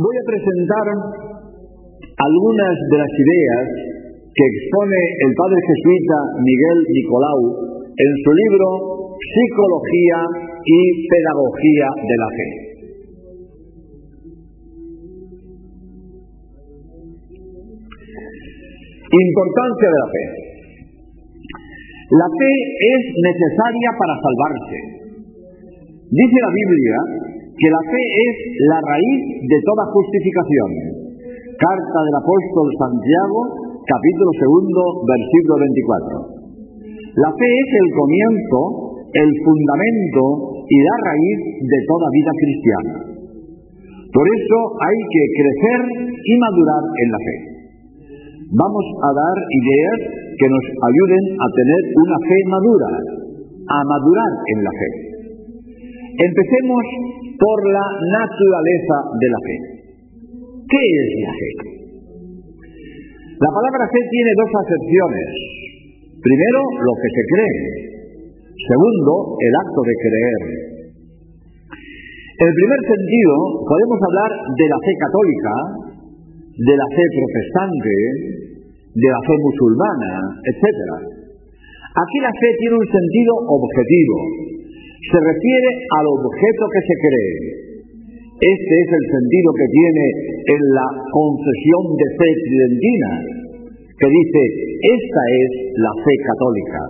Voy 0.00 0.16
a 0.18 0.24
presentar 0.26 0.86
algunas 2.18 2.74
de 2.90 2.96
las 2.98 3.12
ideas 3.14 3.66
que 4.34 4.44
expone 4.50 4.98
el 4.98 5.32
padre 5.38 5.60
jesuita 5.62 6.18
Miguel 6.42 6.78
Nicolau 6.90 7.40
en 7.86 8.10
su 8.18 8.30
libro 8.34 9.14
Psicología 9.14 10.18
y 10.66 11.06
Pedagogía 11.06 11.86
de 12.02 12.16
la 12.18 12.28
Fe. 12.34 12.48
Importancia 19.10 19.88
de 19.90 19.98
la 20.02 20.08
fe. 20.10 20.24
La 22.10 22.26
fe 22.26 22.52
es 22.90 23.02
necesaria 23.22 23.90
para 23.98 24.14
salvarse. 24.18 24.99
Dice 26.10 26.38
la 26.42 26.50
Biblia 26.50 26.98
que 27.54 27.68
la 27.70 27.82
fe 27.86 28.02
es 28.02 28.34
la 28.66 28.82
raíz 28.82 29.46
de 29.46 29.58
toda 29.62 29.94
justificación. 29.94 30.70
Carta 31.54 31.98
del 32.02 32.16
apóstol 32.18 32.66
Santiago, 32.82 33.38
capítulo 33.86 34.30
segundo, 34.34 35.06
versículo 35.06 35.54
24. 36.34 36.50
La 37.14 37.30
fe 37.30 37.46
es 37.46 37.70
el 37.78 37.88
comienzo, 37.94 38.58
el 39.06 39.30
fundamento 39.38 40.22
y 40.66 40.76
la 40.82 40.96
raíz 41.14 41.38
de 41.62 41.78
toda 41.86 42.06
vida 42.10 42.32
cristiana. 42.42 42.94
Por 44.10 44.26
eso 44.26 44.58
hay 44.82 44.98
que 45.14 45.22
crecer 45.30 45.80
y 46.10 46.32
madurar 46.42 46.84
en 46.90 47.08
la 47.14 47.20
fe. 47.22 47.36
Vamos 48.50 48.86
a 48.98 49.10
dar 49.14 49.36
ideas 49.46 49.98
que 50.42 50.48
nos 50.50 50.64
ayuden 50.74 51.24
a 51.38 51.46
tener 51.54 51.82
una 52.02 52.18
fe 52.26 52.38
madura, 52.50 52.90
a 52.98 53.78
madurar 53.86 54.32
en 54.58 54.58
la 54.66 54.74
fe. 54.74 55.09
Empecemos 56.10 56.82
por 57.38 57.58
la 57.70 57.86
naturaleza 58.18 58.96
de 59.14 59.28
la 59.30 59.40
fe. 59.46 59.56
¿Qué 60.66 60.82
es 60.82 61.08
la 61.22 61.32
fe? 61.34 61.50
La 63.40 63.50
palabra 63.50 63.84
fe 63.88 64.00
tiene 64.10 64.32
dos 64.36 64.50
acepciones. 64.52 65.28
Primero, 66.20 66.60
lo 66.84 66.92
que 67.00 67.08
se 67.08 67.24
cree. 67.30 67.58
Segundo, 68.60 69.12
el 69.40 69.54
acto 69.56 69.80
de 69.80 69.94
creer. 69.96 70.42
En 72.40 72.46
el 72.48 72.56
primer 72.56 72.80
sentido, 72.84 73.34
podemos 73.64 73.98
hablar 74.00 74.30
de 74.32 74.66
la 74.68 74.78
fe 74.84 74.92
católica, 75.00 75.54
de 76.56 76.74
la 76.76 76.88
fe 76.92 77.04
protestante, 77.16 77.94
de 78.96 79.08
la 79.08 79.20
fe 79.24 79.34
musulmana, 79.40 80.12
etc. 80.44 80.66
Aquí 81.96 82.18
la 82.20 82.32
fe 82.36 82.48
tiene 82.60 82.76
un 82.76 82.88
sentido 82.88 83.32
objetivo, 83.48 84.16
se 85.00 85.18
refiere 85.18 85.70
al 85.96 86.06
objeto 86.12 86.64
que 86.68 86.82
se 86.84 86.96
cree. 87.00 87.34
Este 88.40 88.74
es 88.84 88.88
el 88.88 89.04
sentido 89.20 89.48
que 89.52 89.68
tiene 89.68 90.04
en 90.48 90.62
la 90.76 90.88
concesión 91.12 91.84
de 91.92 92.06
fe 92.20 92.30
tridentina, 92.40 93.10
que 93.96 94.08
dice, 94.08 94.40
esta 94.80 95.22
es 95.40 95.50
la 95.76 95.92
fe 96.04 96.14
católica. 96.24 96.80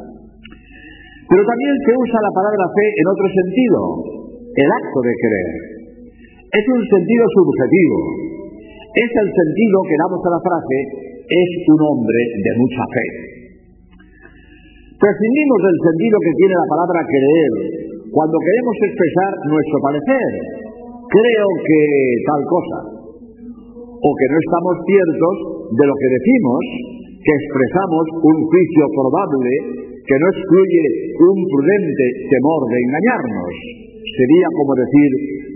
Pero 1.27 1.43
también 1.47 1.75
se 1.87 1.93
usa 1.95 2.27
la 2.27 2.35
palabra 2.35 2.65
fe 2.75 2.87
en 2.91 3.07
otro 3.07 3.27
sentido, 3.31 3.79
el 4.51 4.71
acto 4.71 4.99
de 5.07 5.15
creer. 5.15 5.51
Es 6.51 6.65
un 6.67 6.83
sentido 6.91 7.25
subjetivo. 7.31 7.99
Es 8.91 9.11
el 9.11 9.29
sentido 9.31 9.77
que 9.87 10.01
damos 10.03 10.19
a 10.19 10.35
la 10.35 10.43
frase, 10.43 10.77
es 11.31 11.51
un 11.71 11.81
hombre 11.87 12.21
de 12.43 12.53
mucha 12.59 12.85
fe. 12.91 13.07
Prescindimos 14.99 15.59
del 15.63 15.79
sentido 15.79 16.17
que 16.19 16.35
tiene 16.35 16.55
la 16.59 16.69
palabra 16.75 16.99
creer 17.07 17.80
cuando 18.11 18.37
queremos 18.39 18.77
expresar 18.91 19.33
nuestro 19.47 19.79
parecer. 19.87 20.31
Creo 21.11 21.49
que 21.63 21.81
tal 22.27 22.43
cosa. 22.47 22.79
O 24.01 24.11
que 24.15 24.27
no 24.31 24.39
estamos 24.39 24.75
ciertos 24.87 25.35
de 25.75 25.85
lo 25.87 25.95
que 25.95 26.09
decimos, 26.11 26.63
que 27.21 27.35
expresamos 27.37 28.05
un 28.25 28.37
juicio 28.49 28.85
probable 28.95 29.53
que 30.11 30.17
no 30.19 30.27
excluye 30.27 30.85
un 31.23 31.39
prudente 31.47 32.07
temor 32.35 32.61
de 32.67 32.79
engañarnos. 32.83 33.53
Sería 34.03 34.49
como 34.59 34.73
decir, 34.75 35.11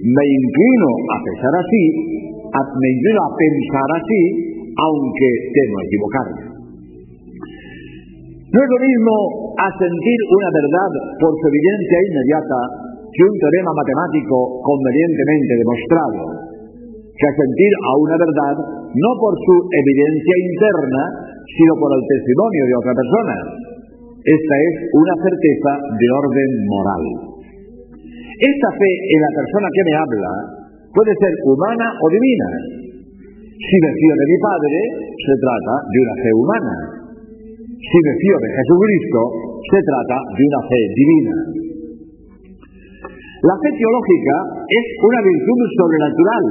me 0.04 0.24
inclino 0.30 0.90
a 1.10 1.16
pensar 1.26 1.54
así, 1.58 1.84
me 2.54 2.88
inclino 2.94 3.20
a 3.24 3.34
pensar 3.34 3.88
así, 3.98 4.22
aunque 4.78 5.28
temo 5.58 5.76
equivocarme. 5.82 6.53
No 8.54 8.58
es 8.62 8.70
lo 8.70 8.80
mismo 8.86 9.14
asentir 9.58 10.18
una 10.30 10.50
verdad 10.54 10.92
por 11.18 11.34
su 11.34 11.44
evidencia 11.50 11.98
inmediata 12.06 12.60
que 13.10 13.26
un 13.26 13.34
teorema 13.34 13.72
matemático 13.74 14.62
convenientemente 14.62 15.58
demostrado, 15.58 16.22
que 17.18 17.26
asentir 17.34 17.72
a 17.82 17.90
una 17.98 18.14
verdad 18.14 18.54
no 18.94 19.10
por 19.18 19.34
su 19.34 19.54
evidencia 19.58 20.36
interna, 20.38 21.02
sino 21.50 21.72
por 21.82 21.98
el 21.98 22.02
testimonio 22.06 22.62
de 22.70 22.74
otra 22.78 22.94
persona. 22.94 23.36
Esta 24.22 24.54
es 24.54 24.74
una 25.02 25.14
certeza 25.18 25.70
de 25.98 26.06
orden 26.14 26.50
moral. 26.70 27.04
Esta 28.38 28.70
fe 28.70 28.92
en 29.18 29.18
la 29.18 29.32
persona 29.34 29.66
que 29.66 29.82
me 29.82 29.94
habla 29.98 30.32
puede 30.94 31.10
ser 31.18 31.34
humana 31.42 31.86
o 31.90 32.06
divina. 32.06 32.50
Si 33.50 33.76
me 33.82 33.90
fío 33.98 34.14
de 34.14 34.26
mi 34.30 34.38
Padre, 34.38 34.78
se 35.10 35.34
trata 35.42 35.74
de 35.90 35.98
una 36.06 36.16
fe 36.22 36.30
humana. 36.38 37.03
Si 37.84 37.98
me 38.00 38.14
fío 38.16 38.36
Jesucristo, 38.40 39.20
se 39.60 39.80
trata 39.84 40.16
de 40.16 40.42
una 40.44 40.62
fe 40.68 40.80
divina. 40.96 41.36
La 43.44 43.56
fe 43.60 43.70
teológica 43.76 44.36
es 44.72 44.86
una 45.04 45.20
virtud 45.20 45.60
sobrenatural 45.76 46.44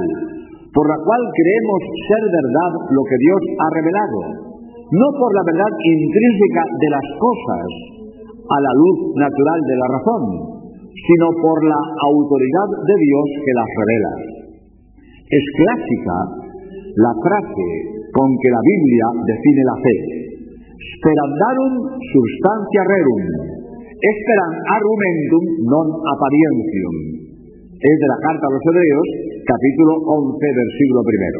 por 0.74 0.86
la 0.90 0.98
cual 1.02 1.22
creemos 1.34 1.82
ser 2.10 2.24
verdad 2.30 2.72
lo 2.94 3.02
que 3.06 3.18
Dios 3.18 3.42
ha 3.62 3.70
revelado, 3.78 4.20
no 4.90 5.08
por 5.18 5.30
la 5.34 5.44
verdad 5.46 5.74
intrínseca 5.74 6.64
de 6.70 6.90
las 6.94 7.08
cosas 7.18 7.66
a 8.46 8.58
la 8.58 8.74
luz 8.78 8.98
natural 9.18 9.60
de 9.66 9.78
la 9.78 9.88
razón, 9.90 10.24
sino 10.94 11.28
por 11.42 11.58
la 11.66 11.82
autoridad 12.14 12.70
de 12.90 12.96
Dios 12.98 13.28
que 13.42 13.54
las 13.58 13.70
revela. 13.74 14.14
Es 15.34 15.46
clásica 15.58 16.18
la 16.94 17.14
frase 17.26 17.68
con 18.14 18.30
que 18.38 18.50
la 18.54 18.62
Biblia 18.62 19.08
define 19.26 19.64
la 19.66 19.78
fe. 19.82 20.23
Sperandarum 21.04 21.74
substantia 22.00 22.84
rerum, 22.88 23.24
esperan 23.92 24.54
argumentum 24.72 25.44
non 25.68 25.88
apparentium. 26.00 26.96
Es 27.76 27.98
de 28.00 28.08
la 28.08 28.20
carta 28.24 28.48
a 28.48 28.54
los 28.56 28.64
Hebreos, 28.64 29.10
capítulo 29.44 30.00
11, 30.00 30.40
versículo 30.40 31.04
primero. 31.04 31.40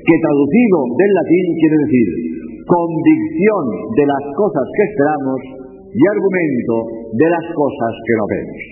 Que 0.00 0.16
traducido 0.16 0.78
del 0.96 1.12
latín 1.12 1.46
quiere 1.60 1.76
decir 1.84 2.08
convicción 2.64 3.64
de 4.00 4.04
las 4.08 4.24
cosas 4.32 4.64
que 4.80 4.84
esperamos 4.88 5.40
y 5.92 6.02
argumento 6.08 6.76
de 7.12 7.28
las 7.28 7.46
cosas 7.52 7.92
que 8.00 8.16
no 8.16 8.24
vemos. 8.32 8.62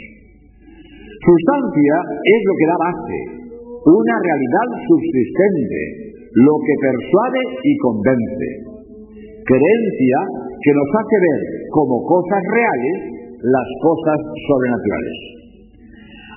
Sustancia 1.21 1.97
es 2.17 2.41
lo 2.49 2.55
que 2.57 2.71
da 2.73 2.79
base, 2.81 3.19
una 3.93 4.17
realidad 4.25 4.69
subsistente, 4.89 5.81
lo 6.49 6.57
que 6.65 6.75
persuade 6.81 7.43
y 7.61 7.73
convence. 7.77 8.71
Creencia 9.51 10.19
que 10.63 10.73
nos 10.79 10.91
hace 10.95 11.17
ver 11.19 11.41
como 11.75 12.07
cosas 12.07 12.39
reales 12.39 12.99
las 13.43 13.69
cosas 13.83 14.19
sobrenaturales. 14.47 15.19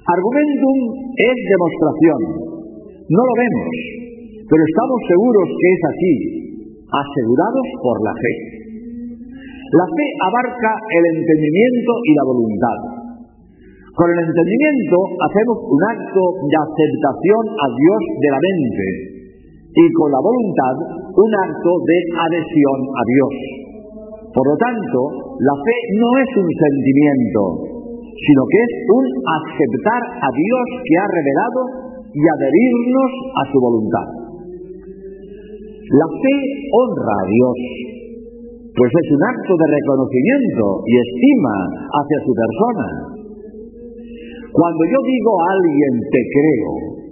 Argumentum 0.02 0.78
es 1.14 1.38
demostración. 1.46 2.22
No 3.06 3.22
lo 3.22 3.36
vemos, 3.38 3.70
pero 4.50 4.62
estamos 4.66 5.00
seguros 5.06 5.48
que 5.62 5.70
es 5.78 5.82
así, 5.94 6.14
asegurados 6.90 7.68
por 7.86 7.98
la 8.02 8.14
fe. 8.18 8.34
La 9.78 9.88
fe 9.94 10.08
abarca 10.34 10.72
el 10.98 11.04
entendimiento 11.14 11.92
y 12.10 12.12
la 12.18 12.26
voluntad. 12.26 12.80
Con 13.94 14.10
el 14.10 14.20
entendimiento 14.26 14.98
hacemos 15.22 15.58
un 15.70 15.82
acto 15.86 16.24
de 16.50 16.58
aceptación 16.66 17.44
a 17.62 17.68
Dios 17.78 18.02
de 18.26 18.30
la 18.34 18.42
mente 18.42 19.13
y 19.74 19.84
con 19.94 20.10
la 20.14 20.22
voluntad 20.22 20.76
un 21.18 21.32
acto 21.34 21.72
de 21.90 21.98
adhesión 22.14 22.80
a 22.94 23.04
Dios. 23.10 23.34
Por 24.34 24.46
lo 24.46 24.56
tanto, 24.58 25.00
la 25.42 25.56
fe 25.62 25.78
no 25.98 26.10
es 26.18 26.30
un 26.38 26.50
sentimiento, 26.50 27.42
sino 28.18 28.42
que 28.50 28.60
es 28.62 28.74
un 28.90 29.06
aceptar 29.30 30.02
a 30.22 30.30
Dios 30.30 30.66
que 30.86 30.96
ha 30.98 31.08
revelado 31.10 31.62
y 32.14 32.22
adherirnos 32.22 33.12
a 33.34 33.44
su 33.50 33.58
voluntad. 33.62 34.08
La 35.94 36.08
fe 36.10 36.36
honra 36.74 37.14
a 37.14 37.28
Dios, 37.30 37.58
pues 38.74 38.90
es 38.90 39.08
un 39.14 39.22
acto 39.22 39.54
de 39.54 39.68
reconocimiento 39.70 40.66
y 40.86 40.94
estima 40.98 41.56
hacia 41.94 42.20
su 42.26 42.32
persona. 42.34 42.88
Cuando 44.54 44.82
yo 44.86 45.00
digo 45.02 45.32
a 45.34 45.46
alguien 45.54 45.94
te 46.10 46.22
creo, 46.30 47.03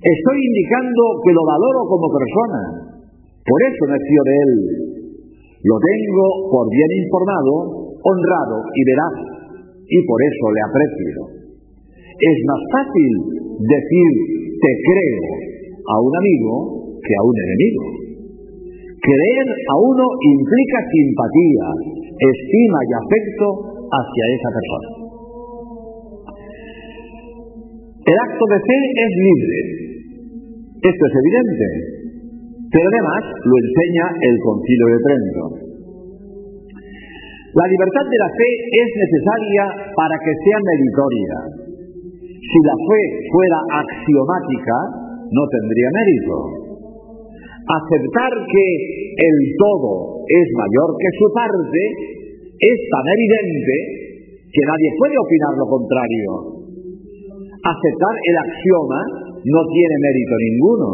estoy 0.00 0.38
indicando 0.40 1.02
que 1.20 1.32
lo 1.36 1.42
valoro 1.44 1.80
como 1.84 2.06
persona. 2.08 2.60
Por 3.44 3.60
eso 3.68 3.82
me 3.88 3.98
fío 4.00 4.22
de 4.24 4.34
él. 4.40 4.52
Lo 5.60 5.76
tengo 5.76 6.24
por 6.48 6.64
bien 6.72 6.90
informado, 7.04 7.52
honrado 8.00 8.56
y 8.72 8.82
veraz. 8.88 9.16
y 9.90 9.98
por 10.06 10.22
eso 10.22 10.44
le 10.54 10.62
aprecio. 10.70 11.20
Es 12.14 12.38
más 12.46 12.62
fácil 12.70 13.10
decir 13.58 14.10
te 14.62 14.72
creo 14.86 15.24
a 15.82 15.94
un 15.98 16.14
amigo 16.14 16.54
que 17.02 17.14
a 17.18 17.22
un 17.26 17.36
enemigo. 17.42 17.84
Creer 19.02 19.46
a 19.50 19.74
uno 19.82 20.04
implica 20.30 20.78
simpatía, 20.94 21.66
estima 22.14 22.78
y 22.86 22.92
afecto 23.02 23.46
hacia 23.90 24.24
esa 24.30 24.50
persona. 24.54 24.90
El 28.06 28.16
acto 28.16 28.44
de 28.46 28.58
fe 28.62 28.78
es 28.94 29.12
libre. 29.26 29.89
Esto 30.80 31.02
es 31.04 31.14
evidente, 31.20 31.66
pero 32.72 32.86
además 32.88 33.22
lo 33.44 33.54
enseña 33.60 34.06
el 34.16 34.34
Concilio 34.40 34.86
de 34.88 34.98
Trento. 35.04 35.44
La 37.52 37.66
libertad 37.68 38.06
de 38.08 38.16
la 38.16 38.30
fe 38.32 38.50
es 38.80 38.88
necesaria 38.96 39.64
para 39.92 40.16
que 40.24 40.32
sea 40.32 40.58
meritoria. 40.64 41.36
Si 42.32 42.58
la 42.64 42.76
fe 42.80 43.02
fuera 43.28 43.58
axiomática, 43.84 44.76
no 45.28 45.44
tendría 45.52 45.88
mérito. 46.00 46.36
Aceptar 47.60 48.32
que 48.48 48.66
el 49.20 49.36
todo 49.60 50.24
es 50.24 50.46
mayor 50.56 50.88
que 50.96 51.10
su 51.12 51.26
parte 51.36 51.82
es 52.56 52.78
tan 52.88 53.04
evidente 53.04 53.76
que 54.48 54.62
nadie 54.64 54.90
puede 54.96 55.16
opinar 55.20 55.52
lo 55.60 55.66
contrario. 55.68 56.30
Aceptar 57.68 58.14
el 58.16 58.36
axioma 58.48 59.29
no 59.44 59.60
tiene 59.72 59.96
mérito 60.04 60.34
ninguno. 60.36 60.88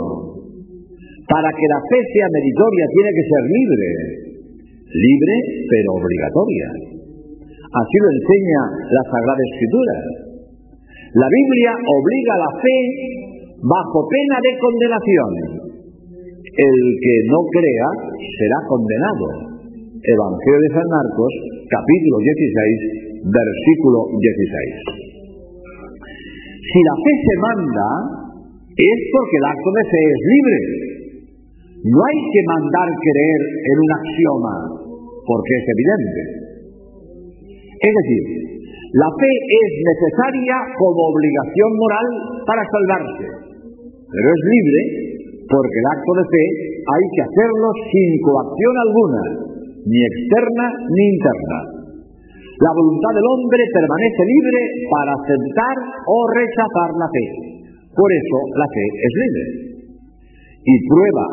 Para 1.26 1.50
que 1.50 1.66
la 1.66 1.80
fe 1.90 1.98
sea 1.98 2.28
meritoria 2.30 2.86
tiene 2.86 3.10
que 3.10 3.24
ser 3.26 3.42
libre, 3.50 3.88
libre 4.86 5.34
pero 5.66 5.88
obligatoria. 5.98 6.68
Así 7.66 7.96
lo 7.98 8.08
enseña 8.14 8.60
la 8.94 9.04
Sagrada 9.10 9.42
Escritura. 9.50 9.96
La 11.18 11.28
Biblia 11.28 11.72
obliga 11.74 12.32
a 12.38 12.42
la 12.46 12.52
fe 12.62 12.78
bajo 13.58 13.98
pena 14.06 14.36
de 14.38 14.52
condenación. 14.54 15.30
El 16.46 16.76
que 17.02 17.14
no 17.26 17.40
crea 17.50 17.88
será 18.22 18.58
condenado. 18.70 19.26
Evangelio 19.98 20.60
de 20.62 20.70
San 20.70 20.86
Marcos, 20.86 21.32
capítulo 21.66 22.16
16, 22.22 23.26
versículo 23.26 23.98
16. 24.14 25.06
Si 26.62 26.80
la 26.86 26.96
fe 27.02 27.12
se 27.26 27.34
manda, 27.42 28.25
es 28.84 28.98
porque 29.08 29.36
el 29.40 29.46
acto 29.48 29.70
de 29.72 29.84
fe 29.88 30.02
es 30.04 30.20
libre. 30.36 30.58
No 31.86 31.98
hay 32.02 32.18
que 32.28 32.42
mandar 32.44 32.88
creer 32.92 33.42
en 33.56 33.76
un 33.80 33.90
axioma, 33.96 34.54
porque 35.24 35.52
es 35.56 35.64
evidente. 35.64 36.20
Es 37.76 37.92
decir, 37.92 38.22
la 38.96 39.10
fe 39.12 39.32
es 39.32 39.70
necesaria 39.80 40.56
como 40.76 41.00
obligación 41.08 41.70
moral 41.76 42.06
para 42.44 42.62
salvarse, 42.64 43.26
pero 44.08 44.26
es 44.28 44.42
libre 44.44 44.80
porque 45.46 45.78
el 45.78 45.88
acto 45.90 46.12
de 46.16 46.26
fe 46.26 46.44
hay 46.80 47.04
que 47.12 47.22
hacerlo 47.22 47.68
sin 47.92 48.10
coacción 48.22 48.74
alguna, 48.82 49.22
ni 49.86 50.00
externa 50.00 50.66
ni 50.90 51.02
interna. 51.16 51.58
La 52.56 52.72
voluntad 52.72 53.12
del 53.14 53.28
hombre 53.36 53.62
permanece 53.68 54.22
libre 54.26 54.60
para 54.90 55.12
aceptar 55.12 55.76
o 56.08 56.16
rechazar 56.34 56.90
la 56.96 57.08
fe. 57.12 57.55
Por 57.96 58.08
eso 58.12 58.38
la 58.60 58.68
fe 58.68 58.84
es 58.84 59.12
libre. 59.16 59.44
Y 60.60 60.74
prueba 60.84 61.26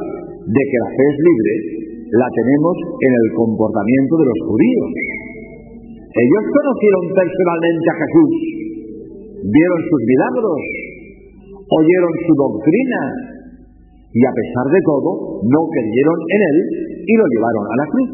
de 0.48 0.62
que 0.64 0.78
la 0.80 0.90
fe 0.96 1.06
es 1.12 1.18
libre 1.20 1.54
la 2.14 2.30
tenemos 2.30 2.76
en 3.04 3.12
el 3.12 3.28
comportamiento 3.34 4.14
de 4.22 4.26
los 4.30 4.40
judíos. 4.48 4.90
Ellos 6.14 6.46
conocieron 6.46 7.04
personalmente 7.10 7.88
a 7.90 8.00
Jesús, 8.06 8.32
vieron 9.50 9.80
sus 9.82 10.02
milagros, 10.06 10.60
oyeron 11.74 12.14
su 12.22 12.34
doctrina 12.38 13.02
y 14.14 14.22
a 14.22 14.34
pesar 14.38 14.68
de 14.70 14.82
todo 14.86 15.10
no 15.42 15.62
creyeron 15.74 16.20
en 16.38 16.42
él 16.54 16.58
y 17.02 17.14
lo 17.18 17.26
llevaron 17.34 17.66
a 17.66 17.76
la 17.82 17.88
cruz. 17.90 18.10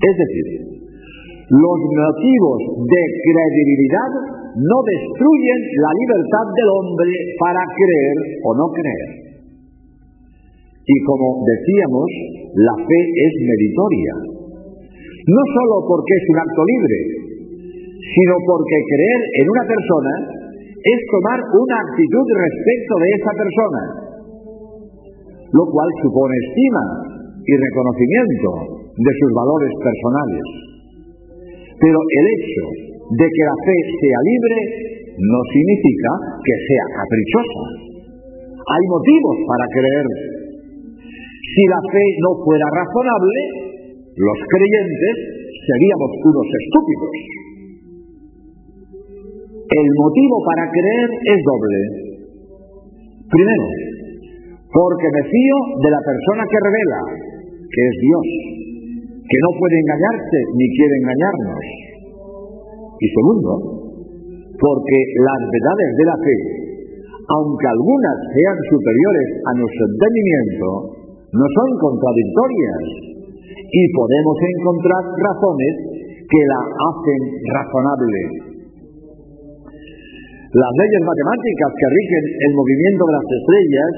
Es 0.00 0.14
decir, 0.16 0.46
los 1.44 1.78
motivos 1.92 2.58
de 2.88 3.02
credibilidad 3.20 4.39
no 4.56 4.78
destruyen 4.82 5.60
la 5.78 5.92
libertad 5.94 6.46
del 6.50 6.68
hombre 6.74 7.12
para 7.38 7.62
creer 7.70 8.16
o 8.42 8.50
no 8.58 8.66
creer. 8.74 9.10
Y 10.90 10.96
como 11.06 11.38
decíamos, 11.46 12.08
la 12.58 12.74
fe 12.82 13.00
es 13.00 13.32
meritoria. 13.46 14.14
No 15.22 15.42
solo 15.54 15.74
porque 15.86 16.12
es 16.18 16.24
un 16.34 16.38
acto 16.42 16.62
libre, 16.66 16.98
sino 18.00 18.34
porque 18.42 18.76
creer 18.90 19.20
en 19.38 19.46
una 19.54 19.64
persona 19.70 20.12
es 20.80 20.98
tomar 21.14 21.38
una 21.38 21.76
actitud 21.86 22.26
respecto 22.26 22.94
de 22.98 23.08
esa 23.14 23.32
persona, 23.38 23.82
lo 25.52 25.64
cual 25.70 25.88
supone 26.02 26.34
estima 26.34 26.84
y 27.38 27.52
reconocimiento 27.54 28.50
de 28.98 29.12
sus 29.14 29.30
valores 29.30 29.72
personales. 29.78 30.46
Pero 31.78 31.98
el 32.00 32.26
hecho 32.34 32.89
de 33.10 33.26
que 33.26 33.42
la 33.42 33.56
fe 33.66 33.76
sea 33.98 34.20
libre 34.22 34.56
no 35.18 35.40
significa 35.50 36.10
que 36.46 36.54
sea 36.54 36.84
caprichosa. 36.94 37.62
Hay 38.54 38.84
motivos 38.86 39.36
para 39.50 39.66
creer. 39.66 40.06
Si 41.42 41.62
la 41.66 41.80
fe 41.90 42.04
no 42.22 42.30
fuera 42.46 42.66
razonable, 42.70 43.40
los 44.14 44.38
creyentes 44.46 45.14
seríamos 45.66 46.10
unos 46.22 46.46
estúpidos. 46.46 47.14
El 49.70 49.88
motivo 49.98 50.36
para 50.46 50.64
creer 50.70 51.08
es 51.34 51.40
doble. 51.42 51.80
Primero, 53.26 53.66
porque 54.70 55.08
me 55.10 55.22
fío 55.26 55.56
de 55.82 55.90
la 55.90 56.02
persona 56.02 56.42
que 56.46 56.58
revela, 56.62 57.00
que 57.58 57.82
es 57.86 57.96
Dios, 58.06 58.26
que 59.26 59.38
no 59.42 59.50
puede 59.58 59.76
engañarse 59.78 60.38
ni 60.54 60.66
quiere 60.74 60.94
engañarnos. 60.94 61.79
Y 63.00 63.06
segundo, 63.08 63.50
porque 64.60 64.98
las 65.24 65.40
verdades 65.40 65.90
de 65.96 66.04
la 66.04 66.18
fe, 66.20 66.36
aunque 67.32 67.66
algunas 67.72 68.16
sean 68.36 68.58
superiores 68.68 69.28
a 69.48 69.52
nuestro 69.56 69.84
entendimiento, 69.88 70.68
no 71.32 71.46
son 71.48 71.68
contradictorias 71.80 72.82
y 73.70 73.82
podemos 73.94 74.36
encontrar 74.36 75.02
razones 75.16 75.74
que 76.28 76.42
la 76.44 76.60
hacen 76.60 77.20
razonable. 77.56 78.20
Las 80.50 80.72
leyes 80.74 81.02
matemáticas 81.06 81.70
que 81.78 81.88
rigen 81.94 82.24
el 82.50 82.52
movimiento 82.58 83.02
de 83.06 83.14
las 83.14 83.28
estrellas, 83.30 83.92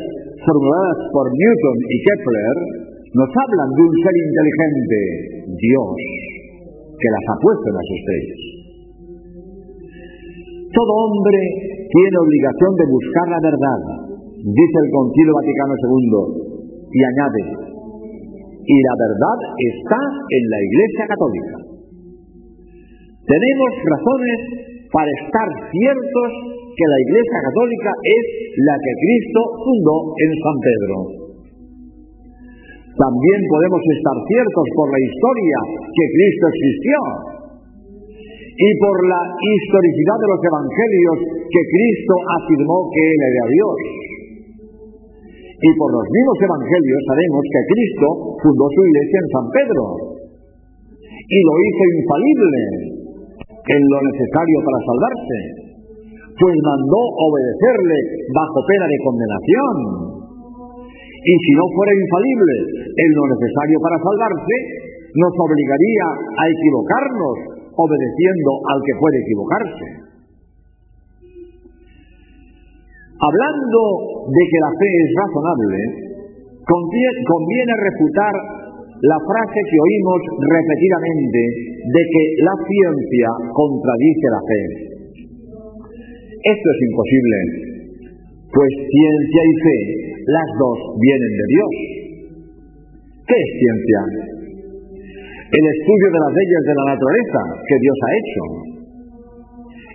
formuladas 0.44 0.98
por 1.08 1.26
Newton 1.32 1.78
y 1.88 1.96
Kepler, 2.04 2.56
nos 3.16 3.30
hablan 3.32 3.70
de 3.72 3.80
un 3.80 3.94
ser 4.04 4.14
inteligente, 4.20 5.00
Dios, 5.48 5.90
que 7.00 7.08
las 7.08 7.24
ha 7.32 7.36
puesto 7.40 7.66
en 7.72 7.76
las 7.80 7.88
estrellas. 7.88 8.61
Todo 10.72 10.92
hombre 11.04 11.40
tiene 11.92 12.16
obligación 12.16 12.72
de 12.80 12.86
buscar 12.88 13.26
la 13.28 13.40
verdad, 13.44 13.80
dice 14.40 14.76
el 14.80 14.88
Concilio 14.88 15.36
Vaticano 15.36 15.74
II, 15.76 16.16
y 16.88 17.00
añade, 17.04 17.42
y 18.64 18.76
la 18.80 18.94
verdad 18.96 19.38
está 19.52 20.00
en 20.00 20.44
la 20.48 20.58
Iglesia 20.64 21.04
Católica. 21.12 21.56
Tenemos 23.28 23.70
razones 23.84 24.38
para 24.88 25.10
estar 25.12 25.48
ciertos 25.76 26.30
que 26.72 26.86
la 26.88 26.98
Iglesia 27.04 27.38
Católica 27.52 27.90
es 27.92 28.24
la 28.64 28.76
que 28.80 28.92
Cristo 28.96 29.40
fundó 29.60 29.96
en 30.16 30.30
San 30.40 30.56
Pedro. 30.56 30.96
También 32.92 33.40
podemos 33.48 33.82
estar 33.88 34.16
ciertos 34.24 34.66
por 34.76 34.88
la 34.92 35.00
historia 35.00 35.58
que 35.84 36.06
Cristo 36.12 36.44
existió 36.48 36.96
y 38.52 38.68
por 38.76 38.96
la 39.08 39.22
historicidad 39.40 40.18
de 40.20 40.28
los 40.28 40.40
evangelios 40.44 41.16
que 41.48 41.62
Cristo 41.62 42.14
afirmó 42.36 42.76
que 42.92 43.00
Él 43.00 43.20
era 43.32 43.44
Dios. 43.48 43.78
Y 45.62 45.70
por 45.78 45.88
los 45.94 46.06
mismos 46.10 46.38
evangelios 46.42 47.00
sabemos 47.06 47.42
que 47.48 47.62
Cristo 47.72 48.06
fundó 48.44 48.64
su 48.66 48.80
iglesia 48.82 49.18
en 49.22 49.30
San 49.30 49.46
Pedro 49.56 49.84
y 51.22 51.38
lo 51.38 51.54
hizo 51.64 51.82
infalible 51.96 52.60
en 53.62 53.82
lo 53.88 53.98
necesario 54.10 54.58
para 54.66 54.80
salvarse, 54.84 55.38
pues 56.34 56.56
mandó 56.66 57.00
obedecerle 57.30 57.98
bajo 58.34 58.58
pena 58.68 58.86
de 58.90 58.98
condenación. 59.06 59.76
Y 61.22 61.34
si 61.38 61.52
no 61.54 61.64
fuera 61.78 61.94
infalible 61.94 62.54
en 62.90 63.10
lo 63.14 63.24
necesario 63.30 63.78
para 63.78 63.96
salvarse, 64.02 64.56
nos 65.14 65.34
obligaría 65.38 66.06
a 66.10 66.44
equivocarnos 66.50 67.51
obedeciendo 67.76 68.50
al 68.68 68.80
que 68.84 68.94
puede 69.00 69.18
equivocarse. 69.20 69.86
Hablando 73.22 73.80
de 74.28 74.42
que 74.50 74.58
la 74.58 74.72
fe 74.76 74.90
es 74.90 75.10
razonable, 75.14 75.80
conviene 76.66 77.72
refutar 77.86 78.34
la 79.02 79.18
frase 79.18 79.58
que 79.66 79.78
oímos 79.82 80.20
repetidamente 80.46 81.42
de 81.90 82.02
que 82.06 82.22
la 82.46 82.56
ciencia 82.66 83.28
contradice 83.50 84.26
la 84.30 84.42
fe. 84.46 84.62
Esto 86.42 86.66
es 86.70 86.80
imposible, 86.86 87.38
pues 88.50 88.70
ciencia 88.90 89.42
y 89.42 89.54
fe, 89.62 89.78
las 90.26 90.48
dos 90.58 90.78
vienen 90.98 91.32
de 91.34 91.46
Dios. 91.50 91.72
¿Qué 93.26 93.38
es 93.38 93.50
ciencia? 93.58 94.00
El 95.52 95.64
estudio 95.68 96.08
de 96.08 96.20
las 96.24 96.32
leyes 96.32 96.62
de 96.64 96.74
la 96.80 96.86
naturaleza 96.96 97.40
que 97.68 97.76
Dios 97.76 97.98
ha 98.00 98.12
hecho. 98.16 98.42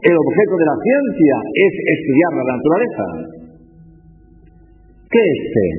El 0.05 0.13
objeto 0.13 0.53
de 0.53 0.67
la 0.69 0.77
ciencia 0.85 1.35
es 1.49 1.73
estudiar 1.97 2.31
la 2.37 2.45
naturaleza. 2.45 3.05
¿Qué 5.09 5.17
es 5.17 5.39
fe? 5.49 5.69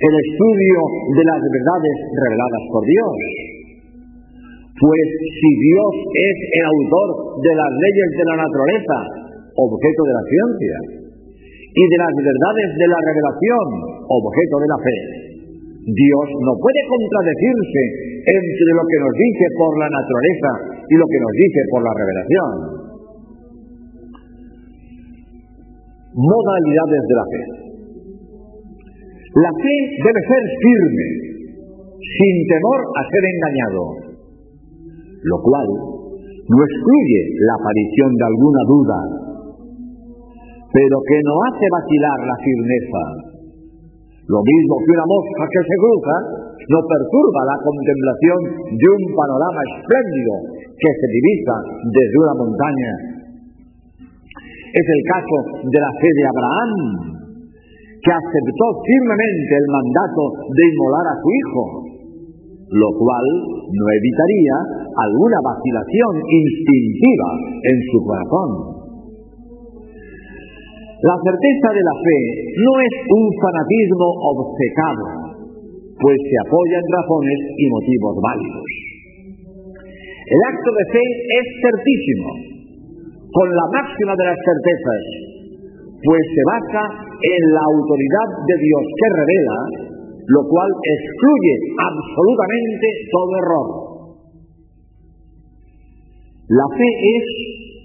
El 0.00 0.14
estudio 0.16 0.80
de 1.12 1.24
las 1.28 1.40
verdades 1.44 1.96
reveladas 2.08 2.64
por 2.72 2.82
Dios. 2.88 3.16
Pues 4.80 5.06
si 5.12 5.50
Dios 5.68 5.92
es 6.08 6.36
el 6.48 6.66
autor 6.72 7.08
de 7.44 7.52
las 7.52 7.72
leyes 7.84 8.10
de 8.16 8.24
la 8.32 8.36
naturaleza, 8.48 8.96
objeto 9.60 10.02
de 10.08 10.14
la 10.16 10.24
ciencia, 10.24 10.76
y 11.68 11.84
de 11.84 11.98
las 12.00 12.14
verdades 12.16 12.68
de 12.80 12.88
la 12.96 13.00
revelación, 13.12 13.66
objeto 14.08 14.56
de 14.56 14.68
la 14.72 14.78
fe, 14.80 15.27
Dios 15.88 16.26
no 16.44 16.52
puede 16.60 16.82
contradecirse 16.84 17.82
entre 18.28 18.70
lo 18.76 18.84
que 18.84 18.98
nos 19.00 19.14
dice 19.16 19.46
por 19.56 19.72
la 19.80 19.88
naturaleza 19.88 20.50
y 20.84 20.94
lo 21.00 21.06
que 21.08 21.20
nos 21.24 21.32
dice 21.32 21.60
por 21.72 21.80
la 21.80 21.92
revelación. 21.96 22.52
Modalidades 26.12 27.02
de 27.08 27.14
la 27.16 27.26
fe. 27.32 27.42
La 29.32 29.52
fe 29.64 29.76
debe 30.04 30.20
ser 30.28 30.42
firme, 30.60 31.08
sin 32.04 32.34
temor 32.52 32.80
a 32.84 33.02
ser 33.08 33.24
engañado, 33.24 33.82
lo 35.24 35.36
cual 35.40 35.68
no 35.72 36.58
excluye 36.68 37.20
la 37.48 37.54
aparición 37.64 38.10
de 38.12 38.24
alguna 38.28 38.62
duda, 38.68 38.98
pero 40.68 40.96
que 41.00 41.18
no 41.24 41.34
hace 41.48 41.64
vacilar 41.64 42.18
la 42.28 42.36
firmeza. 42.44 43.27
Lo 44.28 44.40
mismo 44.44 44.74
que 44.84 44.92
una 44.92 45.08
mosca 45.08 45.44
que 45.48 45.62
se 45.64 45.76
cruza 45.80 46.16
no 46.68 46.80
perturba 46.84 47.48
la 47.48 47.56
contemplación 47.64 48.38
de 48.76 48.86
un 48.92 49.02
panorama 49.16 49.60
espléndido 49.72 50.32
que 50.76 50.90
se 50.92 51.06
divisa 51.16 51.56
desde 51.88 52.16
una 52.28 52.34
montaña. 52.36 52.92
Es 54.68 54.84
el 54.84 55.02
caso 55.08 55.36
de 55.64 55.78
la 55.80 55.92
fe 55.96 56.10
de 56.12 56.24
Abraham, 56.28 56.72
que 58.04 58.12
aceptó 58.12 58.66
firmemente 58.84 59.52
el 59.64 59.68
mandato 59.72 60.22
de 60.44 60.62
inmolar 60.76 61.06
a 61.08 61.16
su 61.24 61.28
hijo, 61.32 61.64
lo 62.68 62.90
cual 63.00 63.26
no 63.64 63.84
evitaría 63.96 64.56
alguna 64.92 65.40
vacilación 65.40 66.12
instintiva 66.20 67.28
en 67.64 67.76
su 67.80 67.98
corazón. 68.04 68.77
La 70.98 71.14
certeza 71.14 71.68
de 71.78 71.82
la 71.86 71.94
fe 71.94 72.18
no 72.58 72.72
es 72.82 72.94
un 73.06 73.24
fanatismo 73.38 74.08
obcecado, 74.34 75.04
pues 75.94 76.18
se 76.26 76.36
apoya 76.42 76.74
en 76.74 76.88
razones 76.90 77.38
y 77.54 77.64
motivos 77.70 78.14
válidos. 78.18 78.66
El 80.26 80.40
acto 80.42 80.70
de 80.74 80.84
fe 80.90 81.04
es 81.38 81.46
certísimo, 81.62 82.28
con 83.30 83.46
la 83.46 83.66
máxima 83.78 84.14
de 84.18 84.26
las 84.26 84.38
certezas, 84.42 85.02
pues 86.02 86.22
se 86.34 86.42
basa 86.50 86.82
en 87.14 87.42
la 87.46 87.62
autoridad 87.62 88.28
de 88.42 88.56
Dios 88.58 88.82
que 88.98 89.08
revela, 89.22 89.58
lo 90.34 90.42
cual 90.50 90.70
excluye 90.82 91.54
absolutamente 91.78 92.86
todo 93.14 93.32
error. 93.38 93.68
La 96.58 96.66
fe 96.74 96.90
es 96.90 97.24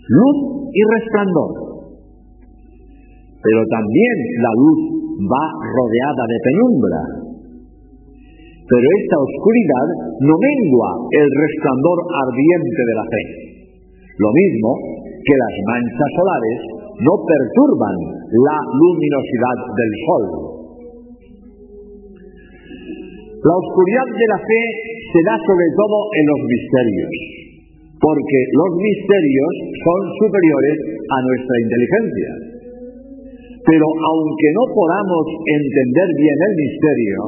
luz 0.09 0.37
y 0.73 0.81
resplandor, 0.97 1.62
pero 3.43 3.59
también 3.67 4.15
la 4.39 4.53
luz 4.55 4.79
va 5.27 5.45
rodeada 5.51 6.23
de 6.31 6.39
penumbra. 6.47 7.01
Pero 8.63 8.85
esta 9.03 9.17
oscuridad 9.19 9.87
no 10.23 10.35
mengua 10.39 10.89
el 11.11 11.27
resplandor 11.27 11.99
ardiente 12.07 12.81
de 12.87 12.95
la 12.95 13.05
fe. 13.11 13.23
Lo 14.23 14.31
mismo 14.31 14.69
que 15.19 15.35
las 15.35 15.55
manchas 15.67 16.11
solares 16.15 16.59
no 17.03 17.13
perturban 17.27 17.97
la 18.31 18.57
luminosidad 18.63 19.57
del 19.75 19.91
sol. 20.07 20.23
La 23.43 23.55
oscuridad 23.59 24.07
de 24.07 24.27
la 24.31 24.39
fe 24.39 24.61
se 25.11 25.19
da 25.27 25.35
sobre 25.35 25.69
todo 25.75 25.97
en 26.15 26.25
los 26.31 26.41
misterios, 26.47 27.11
porque 27.99 28.39
los 28.55 28.71
misterios 28.79 29.51
son 29.83 30.01
superiores 30.23 30.77
a 31.11 31.17
nuestra 31.27 31.55
inteligencia. 31.59 32.52
Pero 33.63 33.85
aunque 33.87 34.49
no 34.59 34.63
podamos 34.75 35.23
entender 35.39 36.09
bien 36.19 36.37
el 36.43 36.53
misterio, 36.59 37.19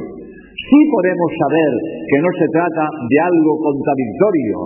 sí 0.51 0.79
podemos 0.91 1.29
saber 1.39 1.71
que 2.11 2.19
no 2.19 2.29
se 2.35 2.47
trata 2.51 2.85
de 3.07 3.17
algo 3.23 3.53
contradictorio, 3.63 4.57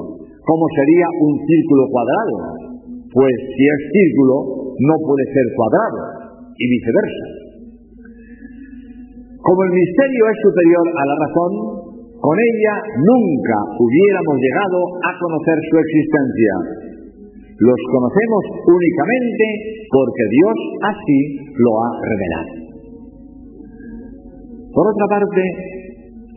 como 0.42 0.66
sería 0.74 1.08
un 1.22 1.34
círculo 1.46 1.84
cuadrado, 1.94 2.36
pues 3.14 3.36
si 3.54 3.64
es 3.70 3.80
círculo 3.94 4.70
no 4.82 4.96
puede 5.06 5.26
ser 5.30 5.46
cuadrado, 5.54 6.20
y 6.60 6.66
viceversa. 6.68 7.28
Como 9.40 9.60
el 9.64 9.72
misterio 9.72 10.24
es 10.28 10.38
superior 10.44 10.86
a 10.90 11.04
la 11.08 11.16
razón, 11.16 11.52
con 12.20 12.36
ella 12.36 12.76
nunca 13.00 13.58
hubiéramos 13.80 14.36
llegado 14.36 14.80
a 15.08 15.12
conocer 15.16 15.58
su 15.72 15.76
existencia. 15.80 16.54
Los 17.60 17.80
conocemos 17.92 18.44
únicamente 18.72 19.46
porque 19.92 20.24
Dios 20.32 20.58
así 20.80 21.20
lo 21.60 21.72
ha 21.76 21.90
revelado. 22.00 22.52
Por 24.72 24.86
otra 24.88 25.08
parte, 25.12 25.44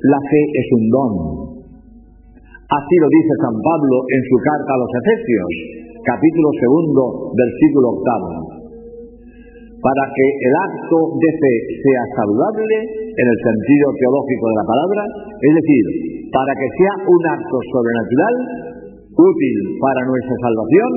la 0.02 0.19
fe 0.19 0.43
es 0.50 0.67
un 0.83 0.85
don. 0.91 1.12
Así 2.43 2.95
lo 2.99 3.07
dice 3.07 3.33
San 3.38 3.55
Pablo 3.55 3.97
en 4.02 4.23
su 4.26 4.37
carta 4.43 4.71
a 4.75 4.83
los 4.83 4.93
Efesios, 4.99 5.52
capítulo 6.02 6.49
segundo, 6.59 7.02
versículo 7.38 7.87
octavo. 7.95 8.31
Para 9.79 10.05
que 10.11 10.26
el 10.26 10.55
acto 10.59 10.97
de 11.23 11.31
fe 11.38 11.55
sea 11.87 12.02
saludable 12.19 12.76
en 12.99 13.26
el 13.31 13.38
sentido 13.47 13.87
teológico 13.95 14.45
de 14.50 14.57
la 14.59 14.67
palabra, 14.67 15.02
es 15.38 15.52
decir, 15.55 15.85
para 16.35 16.52
que 16.57 16.69
sea 16.83 16.95
un 17.07 17.23
acto 17.31 17.57
sobrenatural, 17.71 18.35
útil 19.12 19.57
para 19.76 20.00
nuestra 20.09 20.37
salvación, 20.41 20.91